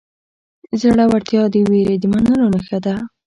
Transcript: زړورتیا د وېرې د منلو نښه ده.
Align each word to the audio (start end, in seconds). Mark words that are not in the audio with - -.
زړورتیا 0.81 1.43
د 1.53 1.55
وېرې 1.69 1.95
د 1.99 2.03
منلو 2.11 2.47
نښه 2.53 2.77
ده. 2.85 2.95